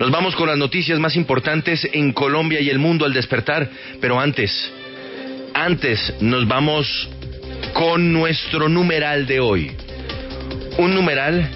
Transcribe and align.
Nos 0.00 0.10
vamos 0.10 0.34
con 0.34 0.48
las 0.48 0.56
noticias 0.56 0.98
más 0.98 1.14
importantes 1.14 1.86
en 1.92 2.14
Colombia 2.14 2.58
y 2.58 2.70
el 2.70 2.78
mundo 2.78 3.04
al 3.04 3.12
despertar, 3.12 3.68
pero 4.00 4.18
antes, 4.18 4.72
antes 5.52 6.14
nos 6.22 6.48
vamos 6.48 7.06
con 7.74 8.10
nuestro 8.10 8.70
numeral 8.70 9.26
de 9.26 9.40
hoy. 9.40 9.72
Un 10.78 10.94
numeral 10.94 11.50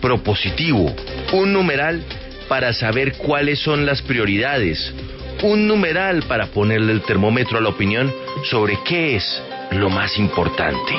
propositivo, 0.00 0.94
un 1.32 1.52
numeral 1.52 2.04
para 2.48 2.72
saber 2.72 3.14
cuáles 3.14 3.58
son 3.58 3.84
las 3.84 4.02
prioridades, 4.02 4.94
un 5.42 5.66
numeral 5.66 6.22
para 6.28 6.46
ponerle 6.46 6.92
el 6.92 7.02
termómetro 7.02 7.58
a 7.58 7.60
la 7.60 7.70
opinión 7.70 8.14
sobre 8.44 8.78
qué 8.86 9.16
es 9.16 9.42
lo 9.72 9.90
más 9.90 10.16
importante. 10.16 10.94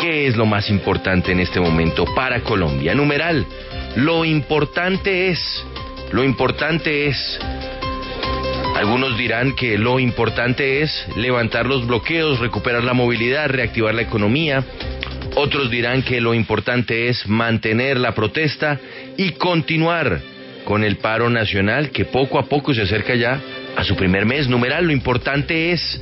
¿Qué 0.00 0.26
es 0.26 0.36
lo 0.36 0.44
más 0.44 0.70
importante 0.70 1.30
en 1.30 1.38
este 1.38 1.60
momento 1.60 2.04
para 2.16 2.40
Colombia? 2.40 2.96
Numeral, 2.96 3.46
lo 3.94 4.24
importante 4.24 5.28
es, 5.28 5.64
lo 6.12 6.24
importante 6.24 7.06
es, 7.06 7.38
algunos 8.76 9.16
dirán 9.18 9.54
que 9.54 9.78
lo 9.78 9.98
importante 9.98 10.82
es 10.82 11.06
levantar 11.16 11.66
los 11.66 11.86
bloqueos, 11.86 12.38
recuperar 12.40 12.84
la 12.84 12.92
movilidad, 12.92 13.48
reactivar 13.48 13.94
la 13.94 14.02
economía. 14.02 14.64
Otros 15.36 15.70
dirán 15.70 16.02
que 16.02 16.20
lo 16.20 16.34
importante 16.34 17.08
es 17.08 17.26
mantener 17.26 17.98
la 17.98 18.14
protesta 18.14 18.78
y 19.16 19.32
continuar 19.32 20.20
con 20.64 20.84
el 20.84 20.96
paro 20.96 21.30
nacional 21.30 21.90
que 21.90 22.04
poco 22.04 22.38
a 22.38 22.46
poco 22.46 22.72
se 22.72 22.82
acerca 22.82 23.14
ya 23.14 23.40
a 23.76 23.84
su 23.84 23.96
primer 23.96 24.26
mes. 24.26 24.48
Numeral, 24.48 24.86
lo 24.86 24.92
importante 24.92 25.72
es 25.72 26.00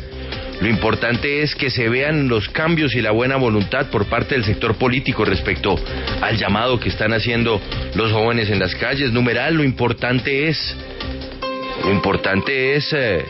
lo 0.63 0.69
importante 0.69 1.43
es 1.43 1.57
que 1.57 1.71
se 1.71 1.89
vean 1.89 2.29
los 2.29 2.49
cambios 2.49 2.95
y 2.95 3.03
la 3.03 3.11
buena 3.11 3.35
voluntad 3.35 3.91
por 3.91 4.07
parte 4.07 4.37
del 4.37 4.45
sector 4.45 4.77
político 4.77 5.25
respecto 5.25 5.75
al 6.21 6.39
llamado 6.39 6.79
que 6.79 6.89
están 6.89 7.13
haciendo 7.13 7.61
los 7.97 8.13
jóvenes 8.13 8.49
en 8.49 8.61
las 8.61 8.77
calles. 8.77 9.11
Numeral, 9.11 9.57
lo 9.57 9.65
importante 9.65 10.47
es, 10.47 10.77
lo 11.85 11.91
importante 11.91 12.77
es 12.77 12.93
eh, 12.93 13.25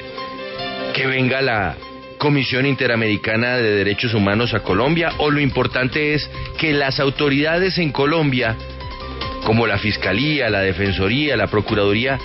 que 0.92 1.06
venga 1.06 1.40
la 1.40 1.74
Comisión 2.18 2.66
Interamericana 2.66 3.56
de 3.56 3.76
Derechos 3.76 4.12
Humanos 4.12 4.52
a 4.52 4.60
Colombia 4.60 5.14
o 5.16 5.30
lo 5.30 5.40
importante 5.40 6.12
es 6.12 6.30
que 6.58 6.74
las 6.74 7.00
autoridades 7.00 7.78
en 7.78 7.92
Colombia, 7.92 8.56
como 9.44 9.66
la 9.66 9.78
Fiscalía, 9.78 10.50
la 10.50 10.60
Defensoría, 10.60 11.34
la 11.38 11.46
Procuraduría, 11.46 12.18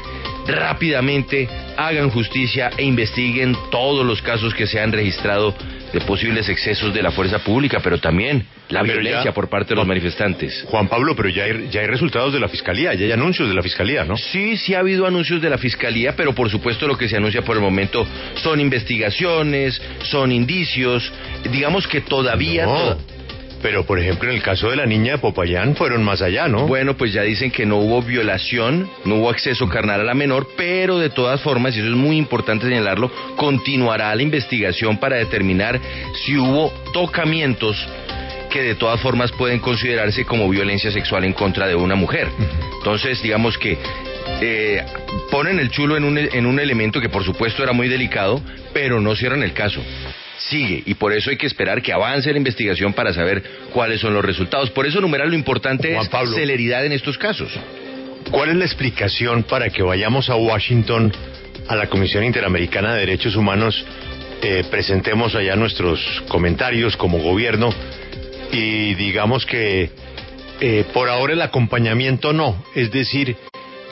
rápidamente 0.48 1.48
hagan 1.76 2.10
justicia 2.10 2.72
e 2.78 2.84
investiguen 2.84 3.56
todos 3.72 4.06
los 4.06 4.22
casos 4.22 4.54
que 4.54 4.66
se 4.66 4.80
han 4.80 4.92
registrado 4.92 5.54
de 5.94 6.02
posibles 6.02 6.50
excesos 6.50 6.94
de 6.94 7.02
la 7.02 7.12
fuerza 7.12 7.40
pública, 7.40 7.80
pero 7.82 7.98
también 7.98 8.46
la 8.70 8.84
violencia 8.84 9.34
por 9.34 9.50
parte 9.50 9.70
de 9.70 9.76
los 9.76 9.88
manifestantes. 9.88 10.66
Juan 10.68 10.88
Pablo, 10.88 11.16
pero 11.16 11.30
ya 11.30 11.44
hay, 11.44 11.70
ya 11.70 11.82
hay 11.82 11.88
resultados 11.88 12.34
de 12.34 12.40
la 12.40 12.50
Fiscalía, 12.50 12.94
ya 12.94 13.06
hay 13.06 13.12
anuncios 13.12 13.48
de 13.48 13.56
la 13.56 13.62
Fiscalía, 13.62 14.04
¿no? 14.04 14.18
Sí, 14.18 14.58
sí 14.58 14.74
ha 14.74 14.80
habido 14.80 15.06
anuncios 15.06 15.42
de 15.42 15.50
la 15.50 15.58
Fiscalía, 15.58 16.16
pero 16.16 16.34
por 16.34 16.50
supuesto 16.50 16.88
lo 16.88 16.98
que 16.98 17.08
se 17.08 17.18
anuncia 17.18 17.42
por 17.42 17.56
el 17.56 17.62
momento 17.62 18.06
son 18.36 18.60
investigaciones, 18.60 19.82
son 20.04 20.32
indicios, 20.32 21.12
digamos 21.52 21.88
que 21.88 22.02
todavía... 22.02 22.68
Pero, 23.62 23.86
por 23.86 24.00
ejemplo, 24.00 24.30
en 24.30 24.36
el 24.36 24.44
caso 24.44 24.70
de 24.70 24.76
la 24.76 24.86
niña 24.86 25.14
de 25.14 25.18
Popayán 25.18 25.76
fueron 25.76 26.04
más 26.04 26.22
allá, 26.22 26.48
¿no? 26.48 26.68
Bueno, 26.68 26.96
pues 26.96 27.12
ya 27.14 27.24
dicen 27.24 27.52
que 27.52 27.66
no 27.66 27.78
hubo 27.78 28.02
violación, 28.02 28.90
no 29.06 29.16
hubo 29.16 29.30
acceso 29.30 29.68
carnal 29.68 30.02
a 30.02 30.04
la 30.04 30.14
menor, 30.14 30.48
pero 30.56 31.00
de 31.00 31.10
todas 31.10 31.42
formas, 31.42 31.76
y 31.76 31.80
eso 31.80 31.88
es 31.88 31.96
muy 31.96 32.18
importante 32.18 32.68
señalarlo, 32.68 33.12
continuará 33.36 34.14
la 34.16 34.22
investigación 34.22 34.98
para 34.98 35.18
determinar 35.18 35.80
si 36.26 36.38
hubo 36.38 36.72
tocamientos 36.94 37.76
que 38.52 38.62
de 38.62 38.76
todas 38.76 39.02
formas 39.02 39.32
pueden 39.34 39.60
considerarse 39.60 40.24
como 40.24 40.48
violencia 40.50 40.92
sexual 40.92 41.26
en 41.26 41.34
contra 41.34 41.68
de 41.68 41.76
una 41.76 41.96
mujer. 41.96 42.28
Entonces, 42.78 43.22
digamos 43.22 43.58
que 43.58 43.78
eh, 44.40 44.84
ponen 45.32 45.60
el 45.60 45.70
chulo 45.72 45.98
en 45.98 46.04
un, 46.04 46.18
en 46.18 46.46
un 46.46 46.60
elemento 46.60 47.02
que 47.02 47.10
por 47.10 47.24
supuesto 47.24 47.64
era 47.64 47.74
muy 47.74 47.88
delicado, 47.88 48.42
pero 48.74 49.02
no 49.02 49.16
cierran 49.16 49.44
el 49.44 49.54
caso 49.54 49.82
sigue 50.38 50.84
y 50.86 50.94
por 50.96 51.14
eso 51.14 51.30
hay 51.30 51.38
que 51.38 51.48
esperar 51.48 51.82
que 51.82 51.94
avance 51.94 52.32
la 52.32 52.38
investigación 52.38 52.94
para 52.94 53.14
saber 53.14 53.44
cuáles 53.74 54.00
son 54.00 54.14
los 54.14 54.24
resultados. 54.24 54.70
Por 54.72 54.86
eso, 54.86 55.02
numeral, 55.02 55.30
lo 55.30 55.36
importante 55.36 55.96
es 55.96 56.10
celeridad 56.34 56.86
en 56.86 56.92
estos 56.92 57.18
casos. 57.18 57.52
¿Cuál 58.32 58.50
es 58.50 58.56
la 58.56 58.66
explicación 58.66 59.44
para 59.44 59.70
que 59.70 59.82
vayamos 59.84 60.30
a 60.30 60.36
Washington, 60.36 61.14
a 61.68 61.76
la 61.76 61.88
Comisión 61.88 62.24
Interamericana 62.24 62.94
de 62.94 63.02
Derechos 63.02 63.36
Humanos, 63.36 63.86
eh, 64.42 64.64
presentemos 64.70 65.34
allá 65.36 65.56
nuestros 65.56 66.00
comentarios 66.28 66.96
como 66.96 67.20
gobierno 67.20 67.74
y 68.52 68.94
digamos 68.94 69.46
que 69.46 69.90
eh, 70.60 70.86
por 70.94 71.10
ahora 71.10 71.34
el 71.34 71.42
acompañamiento 71.42 72.34
no, 72.34 72.64
es 72.76 72.92
decir, 72.92 73.36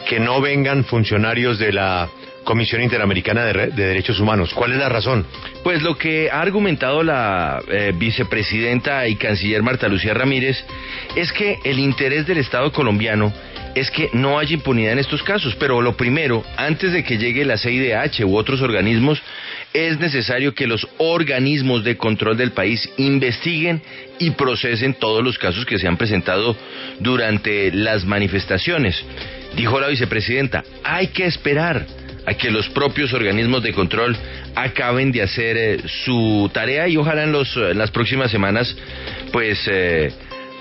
que 0.07 0.19
no 0.19 0.41
vengan 0.41 0.83
funcionarios 0.83 1.57
de 1.57 1.73
la 1.73 2.09
Comisión 2.45 2.81
Interamericana 2.81 3.43
de, 3.43 3.67
Derechos 3.71 4.19
Humanos. 4.19 4.53
¿Cuál 4.53 4.71
es 4.71 4.77
la 4.77 4.87
razón? 4.87 5.25
Pues 5.63 5.81
lo 5.81 5.97
que 5.97 6.29
ha 6.31 6.39
argumentado 6.39 7.03
la 7.03 7.59
eh, 7.67 7.91
vicepresidenta 7.93 9.05
y 9.07 9.15
canciller 9.15 9.63
Marta 9.63 9.89
Lucía 9.89 10.13
Ramírez 10.13 10.63
es 11.15 11.33
que 11.33 11.57
el 11.65 11.79
interés 11.79 12.25
del 12.27 12.37
Estado 12.37 12.71
colombiano 12.71 13.33
es 13.73 13.91
que 13.91 14.09
no 14.13 14.39
haya 14.39 14.53
impunidad 14.53 14.93
en 14.93 14.99
estos 14.99 15.21
casos, 15.21 15.53
pero 15.55 15.81
lo 15.81 15.97
primero, 15.97 16.45
antes 16.55 16.93
de 16.93 17.03
que 17.03 17.17
llegue 17.17 17.43
la 17.43 17.57
CIDH 17.57 18.23
u 18.23 18.37
otros 18.37 18.61
organismos, 18.61 19.21
es 19.73 19.99
necesario 19.99 20.55
que 20.55 20.67
los 20.67 20.87
organismos 20.97 21.83
de 21.83 21.97
control 21.97 22.37
del 22.37 22.51
país 22.51 22.89
investiguen 22.95 23.81
y 24.17 24.31
procesen 24.31 24.93
todos 24.93 25.21
los 25.21 25.37
casos 25.37 25.65
que 25.65 25.77
se 25.77 25.87
han 25.87 25.97
presentado 25.97 26.55
durante 26.99 27.73
las 27.73 28.05
manifestaciones. 28.05 29.03
Dijo 29.57 29.79
la 29.81 29.87
vicepresidenta, 29.87 30.63
hay 30.83 31.07
que 31.07 31.25
esperar 31.25 31.85
a 32.25 32.33
que 32.33 32.49
los 32.49 32.69
propios 32.69 33.13
organismos 33.13 33.63
de 33.63 33.73
control 33.73 34.15
acaben 34.55 35.11
de 35.11 35.21
hacer 35.21 35.57
eh, 35.57 35.77
su 36.05 36.49
tarea 36.53 36.87
y 36.87 36.97
ojalá 36.97 37.23
en, 37.23 37.31
los, 37.31 37.55
las 37.55 37.91
próximas 37.91 38.31
semanas 38.31 38.75
pues 39.31 39.59
eh, 39.67 40.11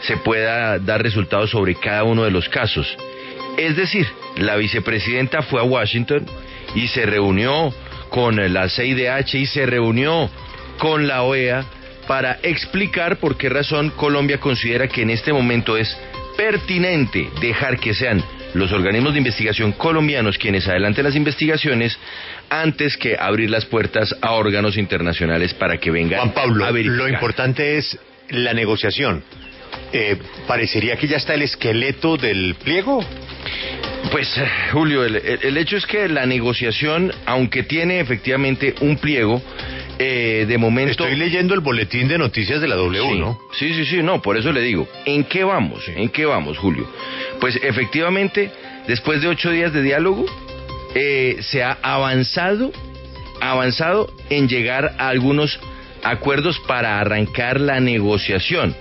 se 0.02 0.16
pueda 0.18 0.78
dar 0.78 1.02
resultados 1.02 1.50
sobre 1.50 1.74
cada 1.74 2.04
uno 2.04 2.24
de 2.24 2.30
los 2.30 2.48
casos. 2.48 2.96
Es 3.56 3.76
decir, 3.76 4.06
la 4.36 4.56
vicepresidenta 4.56 5.42
fue 5.42 5.60
a 5.60 5.64
Washington 5.64 6.26
y 6.74 6.88
se 6.88 7.06
reunió 7.06 7.72
con 8.10 8.36
la 8.52 8.68
CIDH 8.68 9.34
y 9.34 9.46
se 9.46 9.66
reunió 9.66 10.28
con 10.78 11.06
la 11.06 11.22
OEA 11.22 11.64
para 12.06 12.38
explicar 12.42 13.16
por 13.16 13.36
qué 13.36 13.48
razón 13.48 13.90
Colombia 13.90 14.38
considera 14.38 14.88
que 14.88 15.02
en 15.02 15.10
este 15.10 15.32
momento 15.32 15.76
es 15.76 15.96
pertinente 16.36 17.30
dejar 17.40 17.78
que 17.78 17.94
sean 17.94 18.22
los 18.54 18.72
organismos 18.72 19.12
de 19.12 19.18
investigación 19.18 19.72
colombianos 19.72 20.38
quienes 20.38 20.66
adelanten 20.66 21.04
las 21.04 21.16
investigaciones 21.16 21.98
antes 22.48 22.96
que 22.96 23.16
abrir 23.18 23.50
las 23.50 23.64
puertas 23.66 24.14
a 24.20 24.32
órganos 24.32 24.76
internacionales 24.76 25.54
para 25.54 25.78
que 25.78 25.90
vengan 25.90 26.20
Juan 26.20 26.32
Pablo, 26.32 26.70
Lo 26.70 27.08
importante 27.08 27.76
es 27.76 27.98
la 28.30 28.54
negociación. 28.54 29.22
Eh, 29.92 30.16
parecería 30.46 30.96
que 30.96 31.06
ya 31.08 31.16
está 31.16 31.34
el 31.34 31.42
esqueleto 31.42 32.16
del 32.16 32.54
pliego. 32.56 33.04
Pues, 34.14 34.38
eh, 34.38 34.46
Julio, 34.70 35.04
el, 35.04 35.56
hecho 35.56 35.76
es 35.76 35.86
que 35.86 36.08
la 36.08 36.24
negociación, 36.24 37.12
aunque 37.26 37.64
tiene 37.64 37.98
efectivamente 37.98 38.72
un 38.80 38.96
pliego, 38.96 39.42
eh, 39.98 40.44
de 40.46 40.56
momento... 40.56 40.92
Estoy 40.92 41.16
leyendo 41.16 41.52
el 41.52 41.58
boletín 41.58 42.06
de 42.06 42.16
noticias 42.16 42.60
de 42.60 42.68
la 42.68 42.76
W, 42.76 43.18
¿no? 43.18 43.40
Sí, 43.58 43.74
sí, 43.74 43.84
sí, 43.84 44.04
no, 44.04 44.22
por 44.22 44.36
eso 44.36 44.52
le 44.52 44.60
digo, 44.60 44.86
¿en 45.04 45.24
qué 45.24 45.42
vamos? 45.42 45.88
¿En 45.88 46.10
qué 46.10 46.26
vamos, 46.26 46.58
Julio? 46.58 46.88
Pues 47.40 47.58
efectivamente, 47.60 48.52
después 48.86 49.20
de 49.20 49.26
ocho 49.26 49.50
días 49.50 49.72
de 49.72 49.82
diálogo, 49.82 50.26
eh, 50.94 51.38
se 51.40 51.64
ha 51.64 51.76
avanzado, 51.82 52.70
avanzado 53.40 54.14
en 54.30 54.46
llegar 54.46 54.94
a 54.96 55.08
algunos 55.08 55.58
acuerdos 56.04 56.60
para 56.68 57.00
arrancar 57.00 57.58
la 57.58 57.80
negociación. 57.80 58.76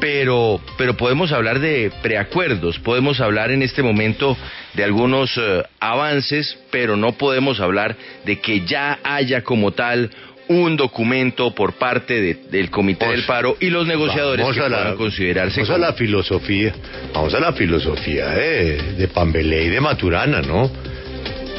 Pero, 0.00 0.60
pero 0.76 0.96
podemos 0.96 1.32
hablar 1.32 1.58
de 1.58 1.90
preacuerdos, 2.02 2.78
podemos 2.78 3.20
hablar 3.20 3.50
en 3.50 3.62
este 3.62 3.82
momento 3.82 4.36
de 4.74 4.84
algunos 4.84 5.36
eh, 5.36 5.64
avances, 5.80 6.56
pero 6.70 6.96
no 6.96 7.12
podemos 7.12 7.58
hablar 7.60 7.96
de 8.24 8.38
que 8.40 8.64
ya 8.64 9.00
haya 9.02 9.42
como 9.42 9.72
tal 9.72 10.10
un 10.48 10.76
documento 10.76 11.54
por 11.54 11.74
parte 11.74 12.38
del 12.50 12.70
Comité 12.70 13.06
del 13.06 13.24
Paro 13.24 13.56
y 13.60 13.70
los 13.70 13.86
negociadores 13.86 14.46
que 14.46 14.60
puedan 14.60 14.96
considerarse. 14.96 15.60
Vamos 15.60 15.74
a 15.74 15.78
la 15.78 15.92
filosofía, 15.92 16.74
vamos 17.12 17.34
a 17.34 17.40
la 17.40 17.52
filosofía 17.52 18.28
de, 18.28 18.94
de 18.94 19.08
Pambelé 19.08 19.64
y 19.64 19.68
de 19.68 19.80
Maturana, 19.80 20.40
¿no? 20.40 20.70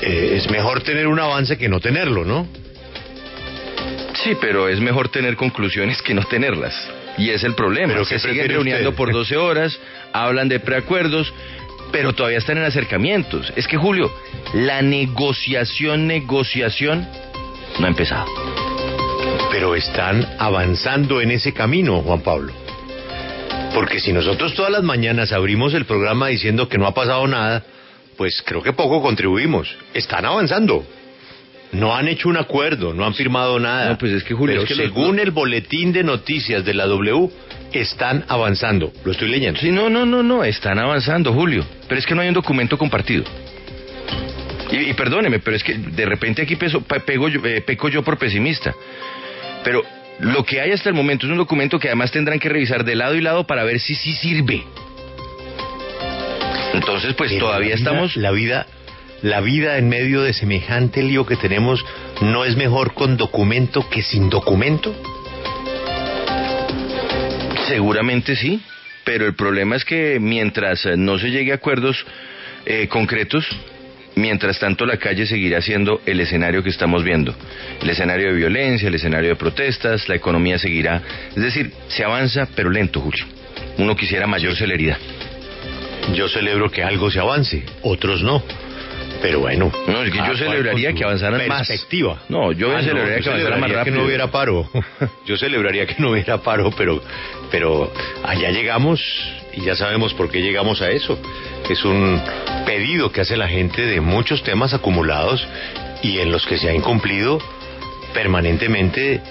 Eh, 0.02 0.34
es 0.38 0.50
mejor 0.50 0.82
tener 0.82 1.08
un 1.08 1.20
avance 1.20 1.58
que 1.58 1.70
no 1.70 1.80
tenerlo, 1.80 2.26
¿no? 2.26 2.48
Sí, 4.24 4.36
pero 4.42 4.68
es 4.68 4.80
mejor 4.80 5.10
tener 5.10 5.36
conclusiones 5.36 6.02
que 6.02 6.14
no 6.14 6.24
tenerlas. 6.24 6.74
Y 7.20 7.30
es 7.30 7.44
el 7.44 7.54
problema. 7.54 7.94
Pero 7.94 8.06
Se 8.06 8.18
siguen 8.20 8.48
reuniendo 8.48 8.96
por 8.96 9.12
12 9.12 9.38
horas, 9.38 9.78
hablan 10.14 10.50
de 10.50 10.60
preacuerdos, 10.60 11.32
pero 11.92 12.14
todavía 12.14 12.40
están 12.40 12.58
en 12.58 12.64
acercamientos. 12.64 13.54
Es 13.56 13.68
que, 13.68 13.78
Julio, 13.78 14.12
la 14.54 14.82
negociación, 14.82 16.08
negociación, 16.08 17.08
no 17.80 17.86
ha 17.86 17.90
empezado 17.90 18.26
pero 19.52 19.76
están 19.76 20.26
avanzando 20.38 21.22
en 21.22 21.32
ese 21.32 21.54
camino, 21.54 22.02
Juan 22.02 22.22
Pablo. 22.22 22.54
Porque 23.74 24.00
si 24.00 24.14
nosotros 24.14 24.54
todas 24.54 24.72
las 24.72 24.84
mañanas 24.84 25.32
abrimos 25.32 25.74
el 25.74 25.86
programa 25.86 26.28
diciendo 26.28 26.70
que 26.70 26.78
no 26.78 26.88
ha 26.88 26.94
pasado 26.94 27.28
nada, 27.28 27.64
pues 28.18 28.42
creo 28.46 28.62
que 28.62 28.74
poco 28.74 29.02
contribuimos. 29.02 29.76
Están 29.94 30.26
avanzando. 30.26 30.86
No 31.72 31.96
han 31.96 32.08
hecho 32.08 32.30
un 32.30 32.38
acuerdo, 32.38 32.94
no 32.94 33.06
han 33.06 33.14
firmado 33.14 33.60
nada. 33.60 33.90
No, 33.92 33.98
pues 33.98 34.12
es 34.12 34.24
que, 34.24 34.34
Julio, 34.34 34.56
Pero 34.56 34.64
es 34.64 34.68
que 34.70 34.76
según 34.76 35.20
el 35.20 35.30
boletín 35.32 35.92
de 35.94 36.04
noticias 36.04 36.66
de 36.66 36.74
la 36.74 36.88
W, 36.88 37.30
están 37.72 38.26
avanzando. 38.28 38.92
Lo 39.06 39.12
estoy 39.12 39.30
leyendo. 39.30 39.60
Sí, 39.60 39.70
no, 39.72 39.88
no, 39.90 40.06
no, 40.06 40.24
no, 40.24 40.44
están 40.44 40.80
avanzando, 40.80 41.32
Julio. 41.32 41.64
Pero 41.88 42.00
es 42.00 42.06
que 42.08 42.16
no 42.16 42.22
hay 42.22 42.28
un 42.30 42.34
documento 42.34 42.76
compartido. 42.78 43.24
Y, 44.72 44.78
y 44.90 44.94
perdóneme, 44.94 45.40
pero 45.40 45.56
es 45.58 45.64
que 45.64 45.76
de 45.76 46.06
repente 46.06 46.42
aquí 46.42 46.56
peso- 46.56 46.82
pe- 46.82 47.00
pego 47.02 47.30
yo- 47.30 47.46
eh, 47.46 47.62
peco 47.62 47.88
yo 47.90 48.02
por 48.04 48.18
pesimista. 48.18 48.74
Pero 49.64 49.84
lo 50.22 50.44
que 50.44 50.62
hay 50.62 50.72
hasta 50.72 50.90
el 50.90 50.96
momento 50.96 51.28
es 51.28 51.32
un 51.32 51.38
documento 51.38 51.78
que 51.80 51.88
además 51.90 52.12
tendrán 52.12 52.40
que 52.40 52.50
revisar 52.50 52.84
de 52.84 52.96
lado 52.96 53.14
y 53.16 53.22
lado 53.22 53.46
para 53.46 53.64
ver 53.64 53.80
si 53.80 53.94
sí 53.94 54.14
sirve. 54.14 54.64
Entonces, 56.74 57.14
pues 57.16 57.38
todavía 57.38 57.70
la 57.72 57.76
vida- 57.76 57.76
estamos... 57.76 58.16
La 58.18 58.32
vida, 58.32 58.68
la 59.22 59.42
vida 59.42 59.78
en 59.78 59.90
medio 59.90 60.22
de 60.22 60.34
semejante 60.34 61.04
lío 61.04 61.26
que 61.26 61.36
tenemos, 61.36 61.84
¿no 62.22 62.46
es 62.46 62.56
mejor 62.56 62.94
con 62.94 63.18
documento 63.18 63.88
que 63.90 64.02
sin 64.02 64.30
documento? 64.30 64.96
Seguramente 67.68 68.36
sí, 68.36 68.62
pero 69.04 69.26
el 69.26 69.36
problema 69.36 69.76
es 69.76 69.86
que 69.86 70.20
mientras 70.20 70.86
eh, 70.86 70.98
no 70.98 71.20
se 71.20 71.30
llegue 71.30 71.52
a 71.52 71.56
acuerdos 71.56 72.06
eh, 72.66 72.88
concretos, 72.88 73.46
mientras 74.16 74.60
tanto 74.60 74.86
la 74.86 74.98
calle 74.98 75.26
seguirá 75.26 75.62
siendo 75.62 76.02
el 76.06 76.20
escenario 76.20 76.64
que 76.64 76.70
estamos 76.70 77.04
viendo. 77.04 77.36
El 77.82 77.90
escenario 77.90 78.28
de 78.28 78.34
violencia, 78.34 78.88
el 78.88 78.96
escenario 78.96 79.30
de 79.30 79.36
protestas, 79.36 80.08
la 80.10 80.16
economía 80.16 80.58
seguirá. 80.58 81.02
Es 81.30 81.42
decir, 81.42 81.72
se 81.88 82.04
avanza, 82.04 82.48
pero 82.56 82.70
lento, 82.70 83.02
Julio. 83.02 83.26
Uno 83.78 83.96
quisiera 83.96 84.28
mayor 84.28 84.56
celeridad. 84.56 84.98
Yo 86.14 86.28
celebro 86.28 86.72
que 86.72 86.84
algo 86.84 87.12
se 87.12 87.20
avance, 87.20 87.64
otros 87.82 88.24
no. 88.24 88.44
Pero 89.22 89.40
bueno. 89.42 89.72
No, 89.88 90.04
es 90.04 90.12
que 90.12 90.18
yo 90.18 90.38
celebraría 90.38 90.94
que 90.94 91.04
avanzaran 91.04 91.46
más. 91.48 91.68
perspectiva. 91.68 92.22
No, 92.30 92.52
yo 92.54 92.76
Ah, 92.76 92.82
celebraría 92.82 93.18
yo 93.18 93.24
que 93.24 93.30
avanzaran 93.30 93.60
más 93.60 93.70
celebraría 93.70 93.84
que 93.84 93.90
rápido. 93.90 93.96
no 93.98 94.06
hubiera 94.06 94.32
paro. 94.32 94.70
Yo 95.26 95.38
celebraría 95.38 95.86
que 95.86 95.96
no 96.00 96.12
hubiera 96.12 96.38
paro, 96.38 96.72
pero, 96.72 97.02
pero 97.52 97.92
allá 98.24 98.50
llegamos 98.52 99.02
y 99.54 99.62
ya 99.62 99.76
sabemos 99.76 100.14
por 100.14 100.32
qué 100.32 100.42
llegamos 100.42 100.82
a 100.82 100.90
eso. 100.90 101.20
Es 101.70 101.84
un 101.84 102.20
pedido 102.66 103.12
que 103.12 103.22
hace 103.22 103.36
la 103.38 103.48
gente 103.48 103.86
de 103.86 104.00
muchos 104.02 104.42
temas 104.44 104.74
acumulados 104.74 105.46
y 106.02 106.20
en 106.20 106.32
los 106.32 106.46
que 106.46 106.58
se 106.58 106.70
ha 106.70 106.74
incumplido 106.74 107.40
permanentemente 108.14 109.22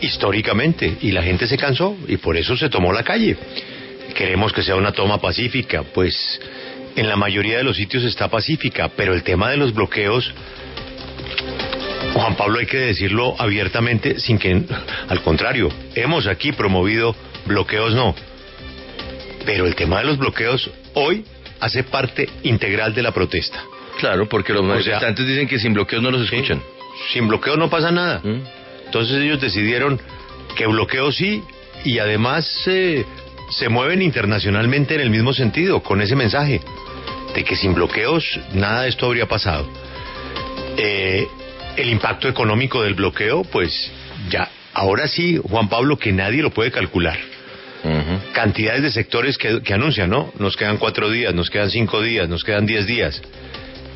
históricamente 0.00 0.96
y 1.00 1.12
la 1.12 1.22
gente 1.22 1.46
se 1.46 1.56
cansó 1.56 1.96
y 2.06 2.16
por 2.18 2.36
eso 2.36 2.56
se 2.56 2.68
tomó 2.68 2.92
la 2.92 3.02
calle. 3.02 3.36
Queremos 4.14 4.52
que 4.52 4.62
sea 4.62 4.76
una 4.76 4.92
toma 4.92 5.20
pacífica, 5.20 5.82
pues 5.94 6.40
en 6.98 7.08
la 7.08 7.16
mayoría 7.16 7.58
de 7.58 7.64
los 7.64 7.76
sitios 7.76 8.04
está 8.04 8.28
pacífica, 8.28 8.88
pero 8.96 9.14
el 9.14 9.22
tema 9.22 9.50
de 9.50 9.56
los 9.56 9.72
bloqueos, 9.72 10.32
Juan 12.14 12.36
Pablo 12.36 12.58
hay 12.58 12.66
que 12.66 12.78
decirlo 12.78 13.34
abiertamente, 13.38 14.18
sin 14.18 14.38
que, 14.38 14.62
al 15.08 15.22
contrario, 15.22 15.68
hemos 15.94 16.26
aquí 16.26 16.52
promovido 16.52 17.14
bloqueos 17.46 17.94
no, 17.94 18.14
pero 19.46 19.66
el 19.66 19.74
tema 19.74 19.98
de 19.98 20.04
los 20.06 20.18
bloqueos 20.18 20.70
hoy 20.94 21.24
hace 21.60 21.82
parte 21.84 22.28
integral 22.42 22.94
de 22.94 23.02
la 23.02 23.12
protesta. 23.12 23.62
Claro, 23.98 24.28
porque 24.28 24.52
los 24.52 24.62
sea- 24.62 24.68
manifestantes 24.74 25.26
dicen 25.26 25.48
que 25.48 25.58
sin 25.58 25.74
bloqueos 25.74 26.02
no 26.02 26.10
los 26.10 26.22
escuchan. 26.22 26.60
Sin 27.12 27.28
bloqueo 27.28 27.56
no 27.56 27.68
pasa 27.70 27.90
nada. 27.90 28.20
¿Mm? 28.22 28.42
Entonces 28.86 29.16
ellos 29.22 29.40
decidieron 29.40 30.00
que 30.56 30.66
bloqueo 30.66 31.12
sí 31.12 31.42
y 31.84 31.98
además 31.98 32.48
eh, 32.66 33.04
se 33.50 33.68
mueven 33.68 34.02
internacionalmente 34.02 34.94
en 34.94 35.00
el 35.00 35.10
mismo 35.10 35.32
sentido, 35.32 35.80
con 35.82 36.00
ese 36.00 36.16
mensaje 36.16 36.60
de 37.38 37.44
que 37.44 37.54
sin 37.54 37.72
bloqueos 37.72 38.24
nada 38.52 38.82
de 38.82 38.88
esto 38.88 39.06
habría 39.06 39.26
pasado. 39.26 39.70
Eh, 40.76 41.24
el 41.76 41.88
impacto 41.88 42.28
económico 42.28 42.82
del 42.82 42.94
bloqueo, 42.94 43.44
pues 43.44 43.92
ya, 44.28 44.50
ahora 44.74 45.06
sí, 45.06 45.38
Juan 45.48 45.68
Pablo, 45.68 45.96
que 45.96 46.12
nadie 46.12 46.42
lo 46.42 46.50
puede 46.50 46.72
calcular. 46.72 47.16
Cantidades 48.32 48.82
de 48.82 48.90
sectores 48.90 49.38
que, 49.38 49.62
que 49.62 49.72
anuncian, 49.72 50.10
¿no? 50.10 50.32
Nos 50.40 50.56
quedan 50.56 50.78
cuatro 50.78 51.08
días, 51.10 51.32
nos 51.32 51.48
quedan 51.48 51.70
cinco 51.70 52.02
días, 52.02 52.28
nos 52.28 52.42
quedan 52.42 52.66
diez 52.66 52.86
días. 52.86 53.22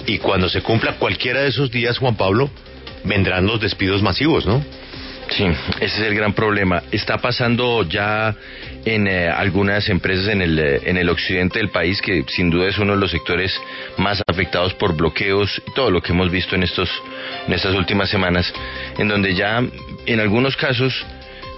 Y 0.07 0.19
cuando 0.19 0.49
se 0.49 0.63
cumpla 0.63 0.99
cualquiera 0.99 1.41
de 1.41 1.49
esos 1.49 1.69
días, 1.69 1.99
Juan 1.99 2.15
Pablo, 2.15 2.49
vendrán 3.03 3.45
los 3.45 3.61
despidos 3.61 4.03
masivos, 4.03 4.47
¿no? 4.47 4.65
Sí, 5.37 5.45
ese 5.81 5.85
es 5.85 5.99
el 6.09 6.15
gran 6.15 6.35
problema. 6.35 6.83
Está 6.91 7.17
pasando 7.17 7.85
ya 7.89 8.35
en 8.85 9.07
eh, 9.07 9.29
algunas 9.29 9.89
empresas 9.89 10.29
en 10.29 10.43
el, 10.43 10.59
eh, 10.59 10.81
en 10.85 10.99
el 10.99 11.09
occidente 11.09 11.59
del 11.59 11.71
país, 11.71 12.03
que 12.03 12.25
sin 12.29 12.51
duda 12.51 12.69
es 12.69 12.79
uno 12.79 12.93
de 12.93 12.99
los 12.99 13.11
sectores 13.11 13.59
más 13.97 14.23
afectados 14.27 14.75
por 14.75 14.95
bloqueos 14.95 15.63
y 15.67 15.73
todo 15.75 15.91
lo 15.91 16.03
que 16.03 16.13
hemos 16.13 16.31
visto 16.31 16.55
en, 16.55 16.65
estos, 16.65 16.91
en 17.47 17.55
estas 17.55 17.75
últimas 17.75 18.11
semanas, 18.11 18.53
en 18.99 19.09
donde 19.09 19.35
ya 19.35 19.63
en 20.05 20.21
algunos 20.21 20.55
casos 20.57 21.07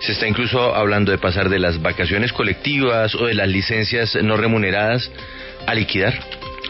se 0.01 0.13
está 0.13 0.29
incluso 0.29 0.75
hablando 0.75 1.11
de 1.11 1.19
pasar 1.19 1.49
de 1.49 1.59
las 1.59 1.81
vacaciones 1.83 2.33
colectivas 2.33 3.15
o 3.15 3.27
de 3.27 3.35
las 3.35 3.49
licencias 3.49 4.15
no 4.23 4.37
remuneradas 4.37 5.11
a 5.67 5.75
liquidar. 5.75 6.15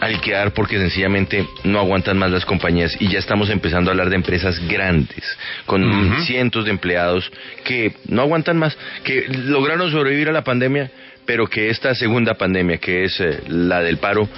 A 0.05 0.07
liquidar 0.07 0.53
porque 0.53 0.77
sencillamente 0.77 1.47
no 1.63 1.79
aguantan 1.79 2.19
más 2.19 2.29
las 2.29 2.45
compañías 2.45 2.95
y 2.99 3.07
ya 3.07 3.17
estamos 3.17 3.49
empezando 3.49 3.89
a 3.89 3.93
hablar 3.93 4.11
de 4.11 4.15
empresas 4.17 4.59
grandes, 4.67 5.25
con 5.65 6.15
cientos 6.27 6.65
de 6.65 6.69
empleados 6.69 7.31
que 7.63 7.91
no 8.07 8.21
aguantan 8.21 8.55
más, 8.55 8.77
que 9.03 9.25
lograron 9.27 9.89
sobrevivir 9.89 10.29
a 10.29 10.31
la 10.31 10.43
pandemia, 10.43 10.91
pero 11.25 11.47
que 11.47 11.71
esta 11.71 11.95
segunda 11.95 12.35
pandemia, 12.35 12.77
que 12.77 13.05
es 13.05 13.19
eh, 13.19 13.41
la 13.47 13.81
del 13.81 13.97
paro, 13.97 14.29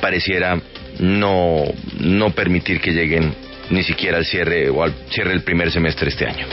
pareciera 0.00 0.60
no, 1.00 1.64
no 1.98 2.30
permitir 2.30 2.80
que 2.80 2.92
lleguen 2.92 3.34
ni 3.70 3.82
siquiera 3.82 4.18
al 4.18 4.24
cierre 4.24 4.70
o 4.70 4.84
al 4.84 4.94
cierre 5.10 5.30
del 5.30 5.42
primer 5.42 5.72
semestre 5.72 6.10
este 6.10 6.28
año. 6.28 6.46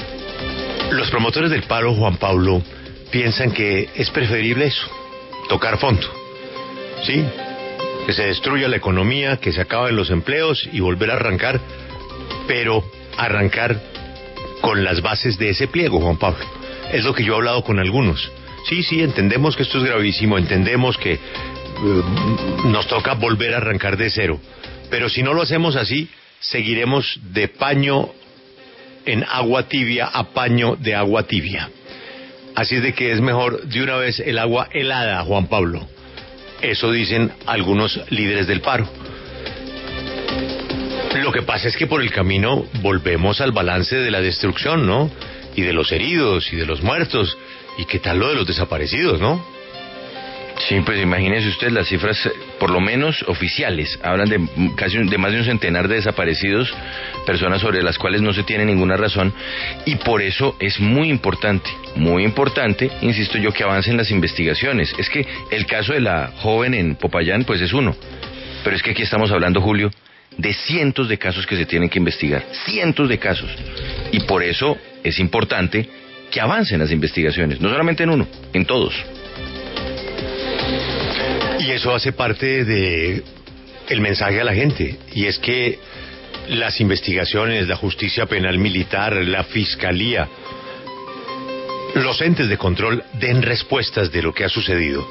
Los 0.89 1.11
promotores 1.11 1.51
del 1.51 1.61
paro, 1.61 1.93
Juan 1.93 2.17
Pablo, 2.17 2.63
piensan 3.11 3.51
que 3.51 3.89
es 3.93 4.09
preferible 4.09 4.65
eso, 4.65 4.89
tocar 5.49 5.77
fondo. 5.77 6.07
¿Sí? 7.05 7.23
Que 8.09 8.15
se 8.15 8.25
destruya 8.25 8.67
la 8.67 8.77
economía, 8.77 9.37
que 9.37 9.51
se 9.51 9.61
acaben 9.61 9.95
los 9.95 10.09
empleos 10.09 10.67
y 10.73 10.79
volver 10.79 11.11
a 11.11 11.13
arrancar, 11.13 11.61
pero 12.47 12.83
arrancar 13.15 13.79
con 14.61 14.83
las 14.83 15.03
bases 15.03 15.37
de 15.37 15.51
ese 15.51 15.67
pliego, 15.67 16.01
Juan 16.01 16.17
Pablo. 16.17 16.43
Es 16.91 17.03
lo 17.03 17.13
que 17.13 17.23
yo 17.23 17.33
he 17.33 17.35
hablado 17.35 17.63
con 17.63 17.77
algunos. 17.77 18.31
Sí, 18.67 18.81
sí, 18.81 19.03
entendemos 19.03 19.55
que 19.55 19.61
esto 19.61 19.77
es 19.77 19.83
gravísimo, 19.83 20.39
entendemos 20.39 20.97
que 20.97 21.13
eh, 21.13 21.19
nos 22.65 22.87
toca 22.87 23.13
volver 23.13 23.53
a 23.53 23.57
arrancar 23.57 23.95
de 23.95 24.09
cero. 24.09 24.39
Pero 24.89 25.07
si 25.07 25.21
no 25.21 25.35
lo 25.35 25.43
hacemos 25.43 25.75
así, 25.75 26.09
seguiremos 26.39 27.19
de 27.31 27.47
paño 27.47 28.09
en 29.05 29.23
agua 29.23 29.67
tibia 29.67 30.07
a 30.07 30.31
paño 30.31 30.75
de 30.77 30.95
agua 30.95 31.27
tibia. 31.27 31.69
Así 32.55 32.77
es 32.77 32.81
de 32.81 32.93
que 32.93 33.11
es 33.11 33.21
mejor 33.21 33.67
de 33.67 33.83
una 33.83 33.97
vez 33.97 34.19
el 34.19 34.39
agua 34.39 34.67
helada, 34.73 35.21
Juan 35.25 35.45
Pablo. 35.45 35.87
Eso 36.61 36.91
dicen 36.91 37.31
algunos 37.45 37.99
líderes 38.09 38.47
del 38.47 38.61
paro. 38.61 38.87
Lo 41.23 41.31
que 41.31 41.41
pasa 41.41 41.67
es 41.67 41.77
que 41.77 41.87
por 41.87 42.01
el 42.01 42.11
camino 42.11 42.65
volvemos 42.81 43.41
al 43.41 43.51
balance 43.51 43.95
de 43.95 44.11
la 44.11 44.21
destrucción, 44.21 44.85
¿no? 44.85 45.09
Y 45.55 45.61
de 45.61 45.73
los 45.73 45.91
heridos 45.91 46.51
y 46.53 46.55
de 46.55 46.65
los 46.65 46.81
muertos. 46.81 47.37
¿Y 47.77 47.85
qué 47.85 47.99
tal 47.99 48.19
lo 48.19 48.29
de 48.29 48.35
los 48.35 48.47
desaparecidos, 48.47 49.19
no? 49.19 49.58
Sí, 50.69 50.79
pues 50.85 51.01
imagínese 51.01 51.47
usted 51.47 51.71
las 51.71 51.87
cifras, 51.87 52.23
eh, 52.27 52.31
por 52.59 52.69
lo 52.69 52.79
menos 52.79 53.25
oficiales, 53.27 53.99
hablan 54.03 54.29
de 54.29 54.39
casi 54.75 54.99
de 54.99 55.17
más 55.17 55.31
de 55.31 55.39
un 55.39 55.45
centenar 55.45 55.87
de 55.87 55.95
desaparecidos, 55.95 56.71
personas 57.25 57.61
sobre 57.61 57.81
las 57.81 57.97
cuales 57.97 58.21
no 58.21 58.33
se 58.33 58.43
tiene 58.43 58.65
ninguna 58.65 58.95
razón, 58.95 59.33
y 59.85 59.95
por 59.95 60.21
eso 60.21 60.55
es 60.59 60.79
muy 60.79 61.09
importante, 61.09 61.67
muy 61.95 62.23
importante, 62.23 62.91
insisto 63.01 63.39
yo, 63.39 63.51
que 63.51 63.63
avancen 63.63 63.97
las 63.97 64.11
investigaciones. 64.11 64.93
Es 64.99 65.09
que 65.09 65.25
el 65.49 65.65
caso 65.65 65.93
de 65.93 66.01
la 66.01 66.33
joven 66.35 66.75
en 66.75 66.95
Popayán, 66.97 67.45
pues 67.45 67.61
es 67.61 67.73
uno, 67.73 67.95
pero 68.63 68.75
es 68.75 68.83
que 68.83 68.91
aquí 68.91 69.01
estamos 69.01 69.31
hablando, 69.31 69.61
Julio, 69.61 69.89
de 70.37 70.53
cientos 70.53 71.09
de 71.09 71.17
casos 71.17 71.47
que 71.47 71.55
se 71.55 71.65
tienen 71.65 71.89
que 71.89 71.97
investigar, 71.97 72.45
cientos 72.67 73.09
de 73.09 73.17
casos, 73.17 73.49
y 74.11 74.19
por 74.19 74.43
eso 74.43 74.77
es 75.03 75.17
importante 75.17 75.89
que 76.29 76.39
avancen 76.39 76.77
las 76.77 76.91
investigaciones, 76.91 77.59
no 77.59 77.69
solamente 77.69 78.03
en 78.03 78.11
uno, 78.11 78.27
en 78.53 78.65
todos. 78.65 78.93
Y 81.69 81.73
eso 81.73 81.93
hace 81.93 82.13
parte 82.13 82.65
de 82.65 83.21
el 83.89 84.01
mensaje 84.01 84.41
a 84.41 84.43
la 84.43 84.55
gente. 84.55 84.97
Y 85.13 85.27
es 85.27 85.37
que 85.37 85.77
las 86.47 86.81
investigaciones, 86.81 87.67
la 87.67 87.75
justicia 87.75 88.25
penal 88.25 88.57
militar, 88.57 89.13
la 89.13 89.43
fiscalía, 89.43 90.27
los 91.93 92.19
entes 92.21 92.49
de 92.49 92.57
control 92.57 93.03
den 93.19 93.43
respuestas 93.43 94.11
de 94.11 94.23
lo 94.23 94.33
que 94.33 94.45
ha 94.45 94.49
sucedido. 94.49 95.07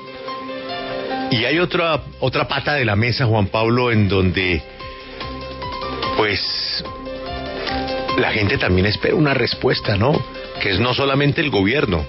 Y 1.30 1.44
hay 1.44 1.60
otra, 1.60 2.02
otra 2.18 2.48
pata 2.48 2.74
de 2.74 2.84
la 2.84 2.96
mesa, 2.96 3.26
Juan 3.26 3.46
Pablo, 3.46 3.92
en 3.92 4.08
donde, 4.08 4.60
pues, 6.16 6.82
la 8.18 8.32
gente 8.32 8.58
también 8.58 8.86
espera 8.86 9.14
una 9.14 9.32
respuesta, 9.32 9.96
¿no? 9.96 10.20
Que 10.60 10.70
es 10.70 10.80
no 10.80 10.92
solamente 10.92 11.40
el 11.40 11.50
gobierno, 11.50 12.04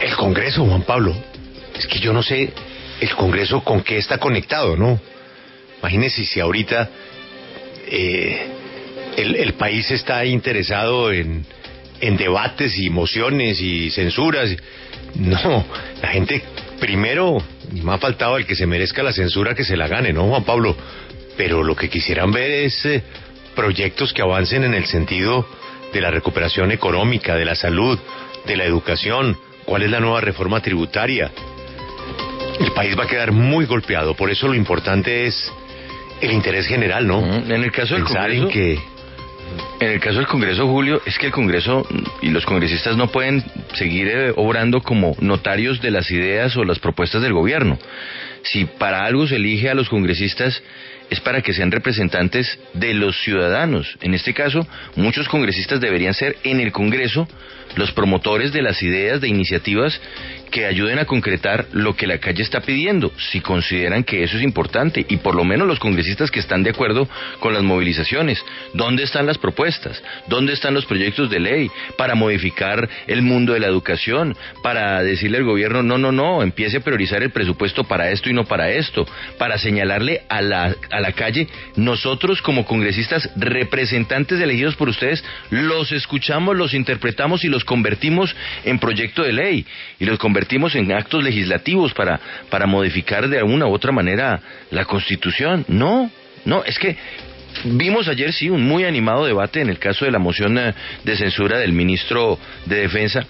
el 0.00 0.14
Congreso, 0.14 0.64
Juan 0.64 0.82
Pablo. 0.82 1.12
Es 1.76 1.88
que 1.88 1.98
yo 1.98 2.12
no 2.12 2.22
sé 2.22 2.54
el 3.00 3.14
Congreso 3.14 3.62
con 3.62 3.82
qué 3.82 3.98
está 3.98 4.18
conectado, 4.18 4.76
¿no? 4.76 5.00
Imagínese 5.80 6.24
si 6.24 6.40
ahorita 6.40 6.90
eh, 7.88 8.46
el, 9.16 9.54
país 9.54 9.90
está 9.90 10.24
interesado 10.24 11.12
en, 11.12 11.44
en 12.00 12.16
debates 12.16 12.78
y 12.78 12.90
mociones 12.90 13.60
y 13.60 13.90
censuras. 13.90 14.50
No, 15.14 15.64
la 16.02 16.08
gente 16.08 16.42
primero 16.80 17.38
me 17.72 17.92
ha 17.92 17.98
faltado 17.98 18.36
el 18.36 18.46
que 18.46 18.54
se 18.54 18.66
merezca 18.66 19.02
la 19.02 19.12
censura 19.12 19.54
que 19.54 19.64
se 19.64 19.76
la 19.76 19.88
gane, 19.88 20.12
¿no, 20.12 20.28
Juan 20.28 20.44
Pablo? 20.44 20.76
Pero 21.36 21.62
lo 21.62 21.76
que 21.76 21.88
quisieran 21.88 22.32
ver 22.32 22.50
es 22.50 22.84
eh, 22.84 23.02
proyectos 23.54 24.12
que 24.12 24.22
avancen 24.22 24.64
en 24.64 24.74
el 24.74 24.86
sentido 24.86 25.46
de 25.92 26.00
la 26.00 26.10
recuperación 26.10 26.72
económica, 26.72 27.36
de 27.36 27.44
la 27.44 27.54
salud, 27.54 27.98
de 28.46 28.56
la 28.56 28.64
educación, 28.64 29.36
cuál 29.64 29.82
es 29.82 29.90
la 29.90 30.00
nueva 30.00 30.20
reforma 30.20 30.60
tributaria. 30.60 31.30
El 32.60 32.72
país 32.72 32.98
va 32.98 33.04
a 33.04 33.06
quedar 33.06 33.32
muy 33.32 33.66
golpeado, 33.66 34.14
por 34.14 34.30
eso 34.30 34.48
lo 34.48 34.54
importante 34.54 35.26
es 35.26 35.52
el 36.20 36.32
interés 36.32 36.66
general, 36.66 37.06
¿no? 37.06 37.22
En 37.22 37.62
el 37.62 37.70
caso 37.70 37.94
del 37.94 38.04
Congreso, 38.04 38.48
que 38.48 38.78
en 39.80 39.90
el 39.90 40.00
caso 40.00 40.16
del 40.18 40.26
Congreso, 40.26 40.66
Julio, 40.66 41.02
es 41.04 41.18
que 41.18 41.26
el 41.26 41.32
Congreso 41.32 41.86
y 42.22 42.30
los 42.30 42.44
congresistas 42.46 42.96
no 42.96 43.08
pueden 43.08 43.44
seguir 43.74 44.08
eh, 44.08 44.32
obrando 44.34 44.80
como 44.80 45.14
notarios 45.20 45.80
de 45.80 45.90
las 45.90 46.10
ideas 46.10 46.56
o 46.56 46.64
las 46.64 46.78
propuestas 46.78 47.22
del 47.22 47.32
gobierno. 47.32 47.78
Si 48.42 48.64
para 48.64 49.04
algo 49.04 49.26
se 49.26 49.36
elige 49.36 49.68
a 49.68 49.74
los 49.74 49.88
congresistas 49.88 50.62
es 51.10 51.20
para 51.20 51.42
que 51.42 51.52
sean 51.52 51.70
representantes 51.70 52.58
de 52.74 52.94
los 52.94 53.20
ciudadanos. 53.22 53.96
En 54.00 54.14
este 54.14 54.34
caso, 54.34 54.66
muchos 54.96 55.28
congresistas 55.28 55.80
deberían 55.80 56.14
ser 56.14 56.36
en 56.42 56.60
el 56.60 56.72
Congreso 56.72 57.28
los 57.76 57.92
promotores 57.92 58.52
de 58.52 58.62
las 58.62 58.82
ideas, 58.82 59.20
de 59.20 59.28
iniciativas 59.28 60.00
que 60.50 60.66
ayuden 60.66 60.98
a 60.98 61.04
concretar 61.04 61.66
lo 61.72 61.94
que 61.94 62.06
la 62.06 62.18
calle 62.18 62.42
está 62.42 62.60
pidiendo, 62.60 63.12
si 63.30 63.40
consideran 63.40 64.04
que 64.04 64.22
eso 64.22 64.36
es 64.36 64.42
importante, 64.42 65.04
y 65.08 65.18
por 65.18 65.34
lo 65.34 65.44
menos 65.44 65.66
los 65.66 65.78
congresistas 65.78 66.30
que 66.30 66.40
están 66.40 66.62
de 66.62 66.70
acuerdo 66.70 67.08
con 67.40 67.54
las 67.54 67.62
movilizaciones. 67.62 68.42
¿Dónde 68.72 69.02
están 69.02 69.26
las 69.26 69.38
propuestas? 69.38 70.02
¿Dónde 70.28 70.52
están 70.52 70.74
los 70.74 70.86
proyectos 70.86 71.30
de 71.30 71.40
ley 71.40 71.70
para 71.96 72.14
modificar 72.14 72.88
el 73.06 73.22
mundo 73.22 73.52
de 73.52 73.60
la 73.60 73.66
educación? 73.66 74.36
Para 74.62 75.02
decirle 75.02 75.38
al 75.38 75.44
gobierno, 75.44 75.82
no, 75.82 75.98
no, 75.98 76.12
no, 76.12 76.42
empiece 76.42 76.78
a 76.78 76.80
priorizar 76.80 77.22
el 77.22 77.30
presupuesto 77.30 77.84
para 77.84 78.10
esto 78.10 78.30
y 78.30 78.32
no 78.32 78.44
para 78.44 78.70
esto, 78.70 79.06
para 79.38 79.58
señalarle 79.58 80.22
a 80.28 80.40
la, 80.42 80.74
a 80.90 81.00
la 81.00 81.12
calle, 81.12 81.48
nosotros 81.76 82.42
como 82.42 82.64
congresistas 82.64 83.30
representantes 83.36 84.40
elegidos 84.40 84.76
por 84.76 84.88
ustedes, 84.88 85.24
los 85.50 85.92
escuchamos, 85.92 86.56
los 86.56 86.74
interpretamos 86.74 87.44
y 87.44 87.48
los 87.48 87.64
convertimos 87.64 88.34
en 88.64 88.78
proyecto 88.78 89.22
de 89.22 89.32
ley 89.32 89.66
y 89.98 90.04
los 90.04 90.18
convertimos 90.36 90.74
en 90.74 90.92
actos 90.92 91.24
legislativos 91.24 91.94
para, 91.94 92.20
para 92.50 92.66
modificar 92.66 93.26
de 93.26 93.38
alguna 93.38 93.66
u 93.68 93.72
otra 93.72 93.90
manera 93.90 94.38
la 94.70 94.84
Constitución. 94.84 95.64
No, 95.66 96.10
no, 96.44 96.62
es 96.62 96.78
que 96.78 96.94
vimos 97.64 98.06
ayer 98.06 98.34
sí 98.34 98.50
un 98.50 98.62
muy 98.62 98.84
animado 98.84 99.24
debate 99.24 99.62
en 99.62 99.70
el 99.70 99.78
caso 99.78 100.04
de 100.04 100.10
la 100.10 100.18
moción 100.18 100.58
eh, 100.58 100.74
de 101.04 101.16
censura 101.16 101.58
del 101.58 101.72
ministro 101.72 102.38
de 102.66 102.80
Defensa. 102.80 103.24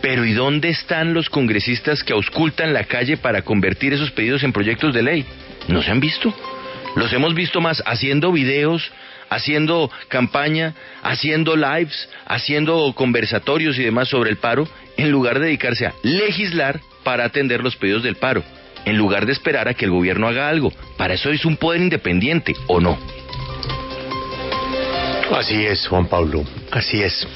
Pero 0.00 0.24
¿y 0.24 0.34
dónde 0.34 0.68
están 0.68 1.14
los 1.14 1.28
congresistas 1.28 2.04
que 2.04 2.12
auscultan 2.12 2.72
la 2.72 2.84
calle 2.84 3.16
para 3.16 3.42
convertir 3.42 3.92
esos 3.92 4.12
pedidos 4.12 4.44
en 4.44 4.52
proyectos 4.52 4.94
de 4.94 5.02
ley? 5.02 5.24
No 5.66 5.82
se 5.82 5.90
han 5.90 5.98
visto. 5.98 6.32
Los 6.94 7.12
hemos 7.12 7.34
visto 7.34 7.60
más 7.60 7.82
haciendo 7.84 8.30
videos, 8.30 8.92
haciendo 9.30 9.90
campaña, 10.06 10.74
haciendo 11.02 11.56
lives, 11.56 12.08
haciendo 12.24 12.92
conversatorios 12.94 13.76
y 13.80 13.82
demás 13.82 14.06
sobre 14.06 14.30
el 14.30 14.36
paro, 14.36 14.68
en 14.96 15.10
lugar 15.10 15.38
de 15.38 15.46
dedicarse 15.46 15.86
a 15.86 15.94
legislar 16.02 16.80
para 17.02 17.24
atender 17.24 17.62
los 17.62 17.76
pedidos 17.76 18.02
del 18.02 18.16
paro, 18.16 18.42
en 18.84 18.96
lugar 18.96 19.26
de 19.26 19.32
esperar 19.32 19.68
a 19.68 19.74
que 19.74 19.84
el 19.84 19.90
gobierno 19.90 20.26
haga 20.26 20.48
algo. 20.48 20.72
Para 20.96 21.14
eso 21.14 21.30
es 21.30 21.44
un 21.44 21.56
poder 21.56 21.80
independiente, 21.80 22.54
¿o 22.66 22.80
no? 22.80 22.98
Así 25.32 25.64
es, 25.64 25.86
Juan 25.88 26.06
Pablo, 26.06 26.44
así 26.70 27.02
es. 27.02 27.26